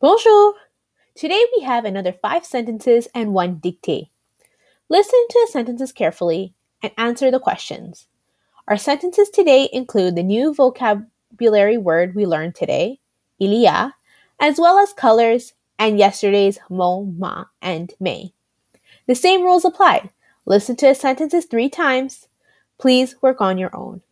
[0.00, 0.54] Bonjour!
[1.16, 4.10] Today we have another five sentences and one dictée.
[4.88, 8.06] Listen to the sentences carefully and answer the questions.
[8.68, 13.00] Our sentences today include the new vocabulary word we learned today,
[13.40, 13.96] ilia,
[14.38, 18.32] as well as colors and yesterday's mon, ma, and may.
[19.08, 20.10] The same rules apply.
[20.46, 22.28] Listen to the sentences three times.
[22.78, 24.02] Please work on your own.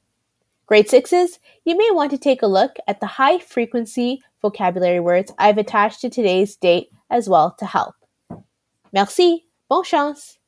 [0.66, 5.32] Grade sixes, you may want to take a look at the high frequency vocabulary words
[5.38, 7.94] I've attached to today's date as well to help.
[8.92, 10.38] Merci, bonne chance!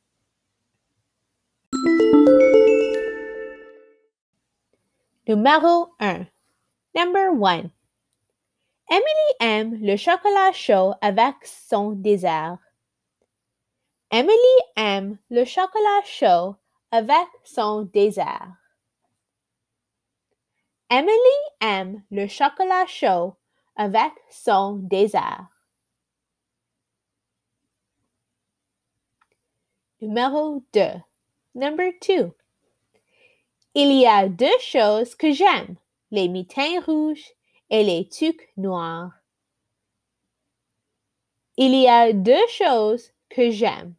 [5.27, 6.27] Numéro 1.
[6.95, 7.71] Number 1.
[8.91, 12.57] Emily aime le chocolat chaud avec son dessert.
[14.11, 16.55] Emily aime le chocolat chaud
[16.91, 18.57] avec son dessert.
[20.89, 23.35] Emily aime le chocolat chaud
[23.79, 25.47] avec son désert.
[30.01, 30.81] Numéro 2.
[31.55, 32.29] Number 2.
[33.75, 35.77] Il y a deux choses que j'aime,
[36.11, 37.31] les mitaines rouges
[37.69, 39.13] et les tucs noirs.
[41.55, 43.95] Il y a deux choses que j'aime,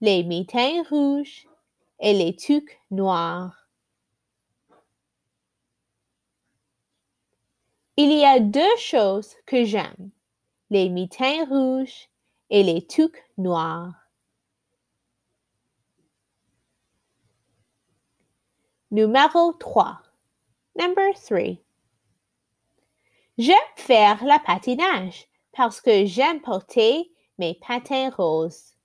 [0.00, 1.48] les mitaines rouges
[1.98, 3.59] et les tucs noirs.
[8.02, 10.10] Il y a deux choses que j'aime,
[10.70, 12.08] les mitaines rouges
[12.48, 13.92] et les tucs noirs.
[18.90, 20.00] Numéro 3.
[20.76, 21.58] Number 3.
[23.36, 28.78] J'aime faire la patinage parce que j'aime porter mes patins roses.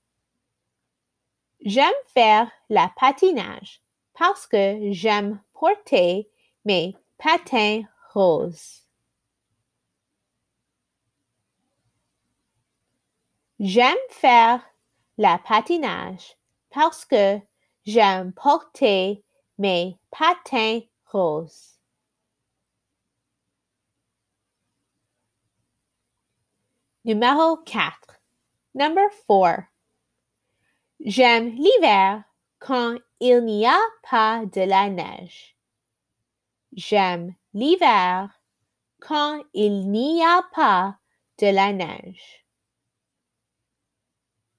[1.61, 3.81] J'aime faire la patinage
[4.13, 6.30] parce que j'aime porter
[6.66, 8.84] mes patins roses.
[13.60, 14.61] J'aime faire
[15.17, 16.36] la patinage
[16.71, 17.39] parce que
[17.86, 19.23] j'aime porter
[19.58, 21.80] mes patins roses.
[27.05, 28.20] Numéro 4.
[28.73, 29.64] Number 4.
[30.99, 32.23] J'aime l'hiver
[32.60, 33.80] quand il n'y a
[34.10, 35.55] pas de la neige.
[36.73, 38.42] J'aime l'hiver
[38.99, 40.98] quand il n'y a pas
[41.38, 42.45] de la neige.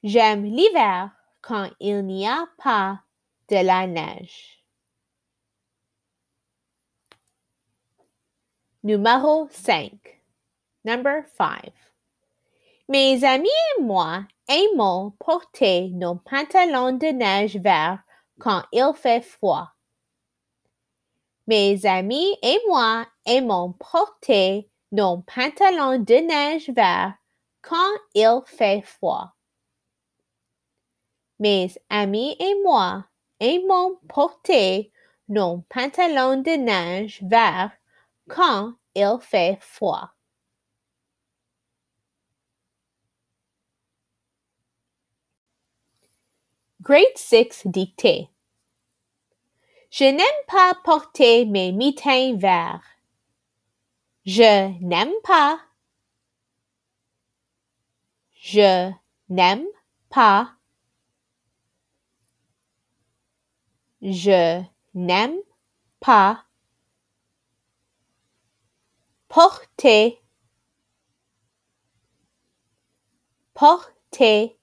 [0.06, 1.10] J'aime l'hiver
[1.42, 3.00] quand il n'y a pas
[3.48, 4.62] de la neige.
[8.84, 9.90] Numéro 5.
[10.84, 11.72] Number 5.
[12.88, 17.98] Mes amis et moi aimons porter nos pantalons de neige verts
[18.38, 19.72] quand il fait froid.
[21.48, 27.14] Mes amis et moi aimons porter nos pantalons de neige verts
[27.60, 29.35] quand il fait froid.
[31.38, 33.04] Mes amis et moi
[33.40, 34.90] aimons porter
[35.28, 37.72] nos pantalons de neige verts
[38.28, 40.10] quand il fait froid.
[46.80, 48.30] Grade 6 dictée.
[49.90, 52.84] Je n'aime pas porter mes mitaines verts.
[54.24, 55.60] Je n'aime pas.
[58.34, 58.92] Je
[59.28, 59.66] n'aime
[60.10, 60.55] pas.
[64.02, 64.62] Je
[64.94, 65.38] n'aime
[66.00, 66.44] pas
[69.28, 70.20] porter.
[73.54, 74.56] Porter.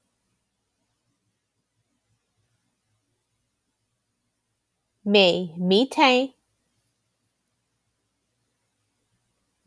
[5.06, 6.34] Mes mitaines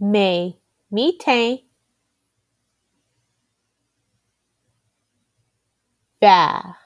[0.01, 0.61] mes
[0.91, 1.59] mitaines
[6.21, 6.86] vert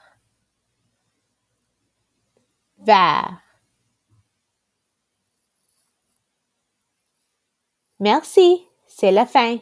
[7.99, 9.57] Merci, c'est la fin.